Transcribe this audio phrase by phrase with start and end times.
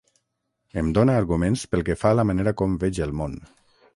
[0.81, 3.37] Em dóna arguments pel que fa a la manera com veig el món.